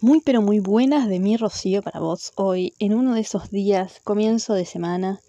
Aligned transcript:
Muy 0.00 0.20
pero 0.20 0.42
muy 0.42 0.60
buenas 0.60 1.08
de 1.08 1.18
mi 1.18 1.38
Rocío 1.38 1.80
para 1.80 2.00
vos 2.00 2.32
hoy, 2.34 2.74
en 2.78 2.92
uno 2.92 3.14
de 3.14 3.20
esos 3.20 3.50
días, 3.50 4.02
comienzo 4.04 4.52
de 4.52 4.66
semana. 4.66 5.20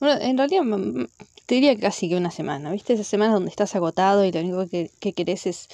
Bueno, 0.00 0.20
en 0.20 0.36
realidad 0.36 0.64
mm, 0.64 1.00
mm, 1.02 1.08
te 1.46 1.54
diría 1.54 1.78
casi 1.78 2.08
que 2.08 2.16
una 2.16 2.32
semana, 2.32 2.72
¿viste? 2.72 2.94
Esas 2.94 3.06
semanas 3.06 3.34
donde 3.34 3.50
estás 3.50 3.76
agotado 3.76 4.24
y 4.24 4.32
lo 4.32 4.40
único 4.40 4.68
que, 4.68 4.90
que 4.98 5.12
querés 5.12 5.46
es 5.46 5.68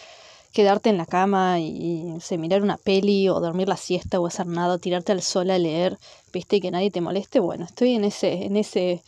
quedarte 0.52 0.90
en 0.90 0.98
la 0.98 1.06
cama 1.06 1.60
y, 1.60 2.14
y 2.30 2.38
mirar 2.38 2.62
una 2.62 2.76
peli 2.76 3.30
o 3.30 3.40
dormir 3.40 3.68
la 3.68 3.78
siesta 3.78 4.20
o 4.20 4.26
hacer 4.26 4.46
nada, 4.46 4.74
o 4.74 4.78
tirarte 4.78 5.12
al 5.12 5.22
sol 5.22 5.50
a 5.50 5.58
leer, 5.58 5.96
¿viste? 6.30 6.56
Y 6.56 6.60
que 6.60 6.70
nadie 6.70 6.90
te 6.90 7.00
moleste. 7.00 7.40
Bueno, 7.40 7.64
estoy 7.64 7.94
en 7.94 8.04
ese, 8.04 8.44
en 8.44 8.58
ese, 8.58 9.02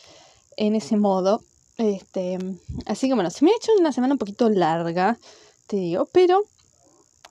en 0.57 0.75
ese 0.75 0.97
modo. 0.97 1.43
Este, 1.77 2.39
así 2.87 3.09
que 3.09 3.15
bueno, 3.15 3.29
se 3.29 3.45
me 3.45 3.51
ha 3.51 3.57
hecho 3.57 3.73
una 3.79 3.93
semana 3.93 4.15
un 4.15 4.19
poquito 4.19 4.49
larga, 4.49 5.19
te 5.67 5.77
digo, 5.77 6.09
pero 6.13 6.45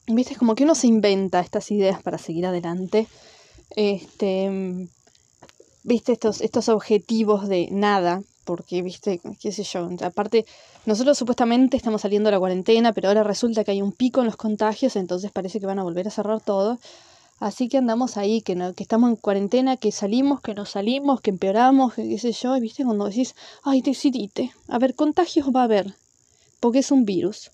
viste, 0.07 0.33
es 0.33 0.39
como 0.39 0.55
que 0.55 0.63
uno 0.63 0.75
se 0.75 0.87
inventa 0.87 1.39
estas 1.39 1.71
ideas 1.71 2.01
para 2.01 2.17
seguir 2.17 2.45
adelante. 2.45 3.07
Este, 3.75 4.87
viste, 5.83 6.11
estos, 6.11 6.41
estos 6.41 6.69
objetivos 6.69 7.47
de 7.47 7.69
nada, 7.71 8.21
porque, 8.45 8.81
viste, 8.81 9.21
qué 9.39 9.51
sé 9.51 9.63
yo, 9.63 9.89
aparte, 10.01 10.45
nosotros 10.85 11.17
supuestamente 11.17 11.77
estamos 11.77 12.01
saliendo 12.01 12.27
de 12.27 12.33
la 12.33 12.39
cuarentena, 12.39 12.93
pero 12.93 13.07
ahora 13.07 13.23
resulta 13.23 13.63
que 13.63 13.71
hay 13.71 13.81
un 13.81 13.93
pico 13.93 14.19
en 14.19 14.25
los 14.25 14.35
contagios, 14.35 14.95
entonces 14.95 15.31
parece 15.31 15.59
que 15.59 15.65
van 15.65 15.79
a 15.79 15.83
volver 15.83 16.07
a 16.07 16.11
cerrar 16.11 16.41
todo. 16.41 16.77
Así 17.39 17.67
que 17.67 17.77
andamos 17.77 18.15
ahí, 18.17 18.41
que, 18.41 18.55
no, 18.55 18.73
que 18.73 18.83
estamos 18.83 19.09
en 19.09 19.15
cuarentena, 19.15 19.75
que 19.75 19.91
salimos, 19.91 20.39
que 20.41 20.53
no 20.53 20.65
salimos, 20.65 21.19
que 21.19 21.31
empeoramos, 21.31 21.93
que 21.93 22.07
qué 22.07 22.17
sé 22.17 22.31
yo, 22.31 22.55
y 22.55 22.61
viste 22.61 22.85
cuando 22.85 23.05
decís, 23.05 23.35
ay, 23.63 23.81
decidite, 23.81 24.51
a 24.67 24.77
ver, 24.77 24.95
contagios 24.95 25.47
va 25.53 25.61
a 25.61 25.65
haber, 25.65 25.95
porque 26.59 26.79
es 26.79 26.91
un 26.91 27.05
virus. 27.05 27.51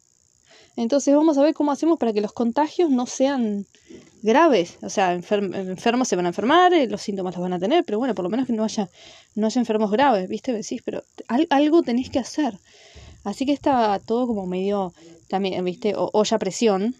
Entonces 0.80 1.14
vamos 1.14 1.38
a 1.38 1.42
ver 1.42 1.54
cómo 1.54 1.74
hacemos 1.74 2.00
para 2.00 2.14
que 2.14 2.22
los 2.22 2.32
contagios 2.32 2.90
no 2.90 3.06
sean 3.06 3.66
graves. 4.22 4.78
O 4.82 4.90
sea, 4.90 5.12
enfermos 5.14 6.08
se 6.08 6.16
van 6.16 6.26
a 6.26 6.30
enfermar, 6.30 6.74
eh, 6.74 6.88
los 6.88 7.02
síntomas 7.02 7.36
los 7.36 7.44
van 7.44 7.52
a 7.52 7.60
tener, 7.60 7.84
pero 7.84 8.00
bueno, 8.00 8.16
por 8.16 8.24
lo 8.24 8.30
menos 8.30 8.48
que 8.48 8.54
no 8.54 8.64
haya, 8.64 8.90
no 9.36 9.48
haya 9.48 9.60
enfermos 9.60 9.92
graves, 9.92 10.30
¿viste? 10.30 10.54
Decís, 10.54 10.82
pero 10.86 11.04
algo 11.50 11.82
tenéis 11.82 12.10
que 12.10 12.20
hacer. 12.20 12.58
Así 13.26 13.46
que 13.46 13.52
está 13.52 14.00
todo 14.00 14.26
como 14.26 14.48
medio, 14.48 14.94
también, 15.28 15.66
¿viste? 15.66 15.96
O, 15.96 16.12
olla 16.14 16.40
presión 16.40 16.96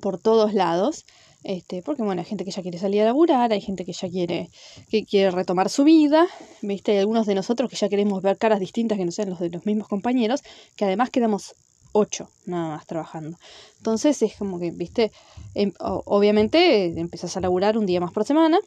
por 0.00 0.18
todos 0.18 0.54
lados. 0.54 1.04
Este, 1.44 1.82
porque 1.82 2.02
bueno, 2.02 2.22
hay 2.22 2.26
gente 2.26 2.46
que 2.46 2.50
ya 2.50 2.62
quiere 2.62 2.78
salir 2.78 3.02
a 3.02 3.04
laburar, 3.04 3.52
hay 3.52 3.60
gente 3.60 3.84
que 3.84 3.92
ya 3.92 4.08
quiere, 4.08 4.48
que 4.88 5.04
quiere 5.04 5.30
retomar 5.32 5.68
su 5.68 5.84
vida, 5.84 6.26
viste, 6.62 6.92
hay 6.92 6.98
algunos 6.98 7.26
de 7.26 7.34
nosotros 7.34 7.68
que 7.68 7.76
ya 7.76 7.90
queremos 7.90 8.22
ver 8.22 8.38
caras 8.38 8.58
distintas 8.58 8.96
que 8.96 9.04
no 9.04 9.12
sean 9.12 9.28
los 9.28 9.38
de 9.38 9.50
los 9.50 9.66
mismos 9.66 9.86
compañeros, 9.86 10.42
que 10.76 10.86
además 10.86 11.10
quedamos 11.10 11.54
ocho 11.96 12.30
nada 12.44 12.76
más 12.76 12.86
trabajando. 12.86 13.38
Entonces 13.78 14.20
es 14.22 14.36
como 14.36 14.58
que, 14.58 14.70
viste, 14.70 15.12
em, 15.54 15.72
obviamente 15.78 16.86
empezás 16.98 17.36
a 17.36 17.40
laburar 17.40 17.78
un 17.78 17.86
día 17.86 18.00
más 18.00 18.12
por 18.12 18.24
semana 18.24 18.58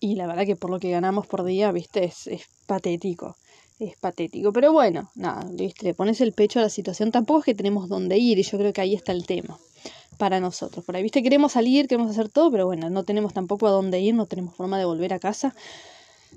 y 0.00 0.16
la 0.16 0.26
verdad 0.26 0.44
que 0.44 0.56
por 0.56 0.70
lo 0.70 0.80
que 0.80 0.90
ganamos 0.90 1.26
por 1.26 1.44
día, 1.44 1.70
viste, 1.72 2.04
es, 2.04 2.26
es 2.26 2.42
patético. 2.66 3.36
Es 3.78 3.96
patético, 3.96 4.52
pero 4.52 4.72
bueno, 4.72 5.12
nada, 5.14 5.46
viste, 5.52 5.84
le 5.84 5.94
pones 5.94 6.20
el 6.20 6.32
pecho 6.32 6.58
a 6.58 6.62
la 6.62 6.68
situación. 6.68 7.12
Tampoco 7.12 7.40
es 7.40 7.44
que 7.44 7.54
tenemos 7.54 7.88
dónde 7.88 8.18
ir 8.18 8.36
y 8.38 8.42
yo 8.42 8.58
creo 8.58 8.72
que 8.72 8.80
ahí 8.80 8.94
está 8.94 9.12
el 9.12 9.24
tema 9.24 9.56
para 10.18 10.40
nosotros. 10.40 10.84
Por 10.84 10.96
ahí, 10.96 11.02
viste, 11.04 11.22
queremos 11.22 11.52
salir, 11.52 11.86
queremos 11.86 12.10
hacer 12.10 12.28
todo, 12.28 12.50
pero 12.50 12.66
bueno, 12.66 12.90
no 12.90 13.04
tenemos 13.04 13.32
tampoco 13.32 13.68
a 13.68 13.70
dónde 13.70 14.00
ir, 14.00 14.14
no 14.14 14.26
tenemos 14.26 14.54
forma 14.56 14.78
de 14.78 14.84
volver 14.84 15.14
a 15.14 15.20
casa. 15.20 15.54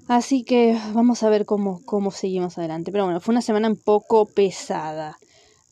Así 0.07 0.43
que 0.43 0.77
vamos 0.93 1.23
a 1.23 1.29
ver 1.29 1.45
cómo, 1.45 1.81
cómo 1.85 2.11
seguimos 2.11 2.57
adelante. 2.57 2.91
Pero 2.91 3.05
bueno, 3.05 3.19
fue 3.19 3.33
una 3.33 3.41
semana 3.41 3.67
un 3.67 3.77
poco 3.77 4.25
pesada. 4.25 5.17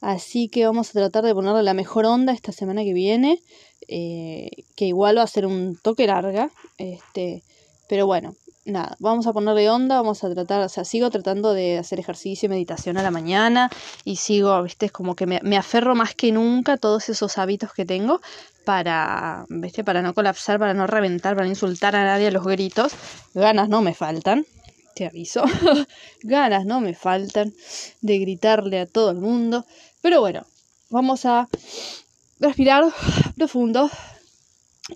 Así 0.02 0.48
que 0.48 0.66
vamos 0.66 0.90
a 0.90 0.94
tratar 0.94 1.26
de 1.26 1.34
ponerle 1.34 1.64
la 1.64 1.74
mejor 1.74 2.06
onda 2.06 2.34
esta 2.34 2.52
semana 2.52 2.84
que 2.84 2.94
viene, 2.94 3.42
eh, 3.88 4.50
que 4.76 4.86
igual 4.86 5.18
va 5.18 5.24
a 5.24 5.28
ser 5.28 5.46
un 5.46 5.78
toque 5.82 6.08
larga, 6.08 6.50
este, 6.78 7.44
pero 7.88 8.06
bueno, 8.06 8.36
nada, 8.66 8.96
vamos 9.00 9.28
a 9.28 9.34
ponerle 9.34 9.70
onda, 9.70 9.96
vamos 9.96 10.24
a 10.24 10.34
tratar, 10.34 10.62
o 10.62 10.70
sea, 10.70 10.86
sigo 10.86 11.10
tratando 11.10 11.54
de 11.54 11.78
hacer 11.78 12.00
ejercicio 12.00 12.48
y 12.48 12.50
meditación 12.50 12.98
a 12.98 13.04
la 13.04 13.12
mañana 13.12 13.70
y 14.06 14.18
sigo, 14.18 14.62
viste, 14.64 14.86
es 14.88 14.92
como 14.92 15.16
que 15.16 15.26
me, 15.26 15.40
me 15.44 15.58
aferro 15.58 15.96
más 15.96 16.16
que 16.16 16.32
nunca 16.32 16.74
a 16.74 16.78
todos 16.78 17.10
esos 17.10 17.38
hábitos 17.38 17.74
que 17.74 17.86
tengo 17.86 18.22
para, 18.66 19.46
viste, 19.50 19.84
para 19.84 20.02
no 20.02 20.14
colapsar, 20.14 20.60
para 20.60 20.74
no 20.74 20.88
reventar, 20.88 21.36
para 21.36 21.46
no 21.46 21.52
insultar 21.52 21.96
a 21.96 22.06
nadie 22.06 22.28
a 22.28 22.32
los 22.32 22.46
gritos, 22.46 22.94
ganas 23.34 23.70
no 23.70 23.82
me 23.82 23.94
faltan, 23.94 24.46
te 25.00 25.06
aviso, 25.06 25.46
ganas 26.24 26.66
no 26.66 26.82
me 26.82 26.94
faltan 26.94 27.54
de 28.02 28.20
gritarle 28.20 28.82
a 28.82 28.86
todo 28.86 29.12
el 29.12 29.18
mundo. 29.20 29.66
Pero 30.02 30.20
bueno, 30.20 30.46
vamos 30.90 31.26
a 31.26 31.48
respirar 32.38 32.84
profundo 33.38 33.90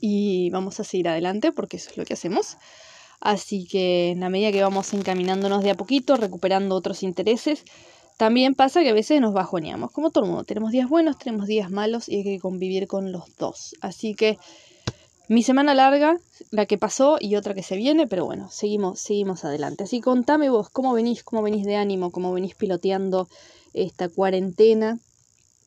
y 0.02 0.50
vamos 0.50 0.82
a 0.82 0.84
seguir 0.84 1.08
adelante 1.08 1.54
porque 1.54 1.78
eso 1.78 1.90
es 1.90 1.96
lo 1.96 2.04
que 2.04 2.16
hacemos. 2.16 2.58
Así 3.22 3.66
que 3.66 4.10
en 4.10 4.20
la 4.20 4.30
medida 4.30 4.52
que 4.52 4.62
vamos 4.62 4.94
encaminándonos 4.94 5.64
de 5.64 5.72
a 5.72 5.76
poquito, 5.76 6.18
recuperando 6.18 6.76
otros 6.76 7.02
intereses, 7.02 7.64
también 8.18 8.56
pasa 8.56 8.82
que 8.82 8.90
a 8.90 8.94
veces 8.94 9.22
nos 9.22 9.34
bajoneamos, 9.34 9.92
como 9.92 10.12
todo 10.12 10.26
el 10.26 10.32
mundo. 10.32 10.44
Tenemos 10.44 10.74
días 10.74 10.90
buenos, 10.90 11.18
tenemos 11.18 11.48
días 11.48 11.72
malos 11.72 12.10
y 12.10 12.18
hay 12.18 12.24
que 12.26 12.40
convivir 12.42 12.88
con 12.88 13.14
los 13.14 13.34
dos. 13.38 13.74
Así 13.80 14.16
que 14.16 14.38
mi 15.28 15.42
semana 15.42 15.74
larga, 15.74 16.18
la 16.52 16.66
que 16.66 16.78
pasó 16.78 17.18
y 17.20 17.36
otra 17.36 17.54
que 17.54 17.64
se 17.64 17.76
viene, 17.76 18.08
pero 18.08 18.26
bueno, 18.26 18.50
seguimos, 18.52 19.00
seguimos 19.00 19.46
adelante. 19.46 19.86
Así 19.86 20.02
contame 20.02 20.50
vos 20.50 20.70
cómo 20.70 20.94
venís, 20.94 21.24
cómo 21.24 21.42
venís 21.42 21.66
de 21.66 21.76
ánimo, 21.76 22.12
cómo 22.12 22.34
venís 22.34 22.56
piloteando 22.56 23.30
esta 23.74 24.10
cuarentena, 24.10 25.00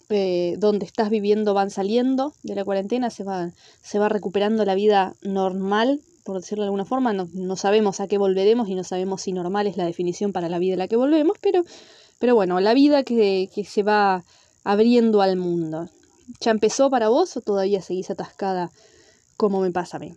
eh, 0.09 0.57
donde 0.59 0.87
estás 0.87 1.11
viviendo 1.11 1.55
van 1.55 1.71
saliendo 1.71 2.35
de 2.43 2.55
la 2.55 2.65
cuarentena, 2.65 3.11
se 3.11 3.25
va, 3.25 3.51
se 3.83 3.99
va 3.99 4.09
recuperando 4.09 4.65
la 4.65 4.75
vida 4.75 5.15
normal, 5.23 6.01
por 6.23 6.37
decirlo 6.37 6.63
de 6.63 6.69
alguna 6.69 6.85
forma, 6.85 7.13
no, 7.13 7.29
no, 7.33 7.57
sabemos 7.57 8.01
a 8.01 8.07
qué 8.07 8.19
volveremos 8.19 8.69
y 8.69 8.75
no 8.75 8.85
sabemos 8.85 9.23
si 9.23 9.33
normal 9.33 9.67
es 9.67 9.77
la 9.77 9.87
definición 9.87 10.33
para 10.33 10.49
la 10.49 10.59
vida 10.59 10.75
a 10.75 10.79
la 10.79 10.89
que 10.89 10.97
volvemos, 10.97 11.39
pero, 11.41 11.65
pero 12.19 12.35
bueno, 12.35 12.61
la 12.61 12.75
vida 12.75 13.03
que, 13.03 13.49
que 13.55 13.65
se 13.65 13.83
va 13.83 14.23
abriendo 14.65 15.23
al 15.23 15.37
mundo. 15.37 15.89
¿Ya 16.41 16.51
empezó 16.51 16.91
para 16.91 17.09
vos 17.09 17.37
o 17.37 17.41
todavía 17.41 17.81
seguís 17.81 18.11
atascada 18.11 18.71
como 19.37 19.61
me 19.61 19.71
pasa 19.71 19.97
a 19.97 20.01
mí? 20.01 20.15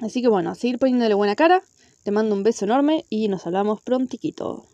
Así 0.00 0.22
que 0.22 0.28
bueno, 0.28 0.50
a 0.50 0.54
seguir 0.54 0.78
poniéndole 0.78 1.14
buena 1.14 1.36
cara, 1.36 1.62
te 2.02 2.10
mando 2.10 2.34
un 2.34 2.42
beso 2.42 2.64
enorme 2.64 3.04
y 3.10 3.28
nos 3.28 3.46
hablamos 3.46 3.82
prontiquito. 3.82 4.70